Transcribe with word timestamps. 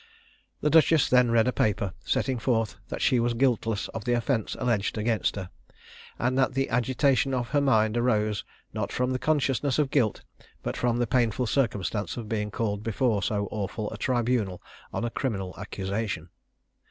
The 0.61 0.71
duchess 0.71 1.07
then 1.11 1.29
read 1.29 1.47
a 1.47 1.53
paper, 1.53 1.93
setting 2.03 2.39
forth 2.39 2.75
that 2.89 3.03
she 3.03 3.19
was 3.19 3.35
guiltless 3.35 3.87
of 3.89 4.03
the 4.03 4.13
offence 4.13 4.55
alleged 4.59 4.97
against 4.97 5.35
her, 5.35 5.51
and 6.17 6.35
that 6.39 6.55
the 6.55 6.69
agitation 6.71 7.35
of 7.35 7.49
her 7.49 7.61
mind 7.61 7.95
arose, 7.95 8.43
not 8.73 8.91
from 8.91 9.11
the 9.11 9.19
consciousness 9.19 9.77
of 9.77 9.91
guilt, 9.91 10.23
but 10.63 10.75
from 10.75 10.97
the 10.97 11.05
painful 11.05 11.45
circumstance 11.45 12.17
of 12.17 12.27
being 12.27 12.49
called 12.49 12.81
before 12.81 13.21
so 13.21 13.47
awful 13.51 13.91
a 13.91 13.97
tribunal 13.99 14.59
on 14.91 15.05
a 15.05 15.11
criminal 15.11 15.53
accusation. 15.59 16.29